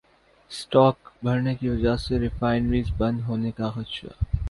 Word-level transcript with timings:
stock 0.51 0.97
بڑھنے 1.23 1.53
کی 1.55 1.69
وجہ 1.69 1.95
سے 1.97 2.19
ریفائنریز 2.19 2.91
بند 2.97 3.21
ہونے 3.27 3.51
کا 3.51 3.69
خدشہ 3.71 4.23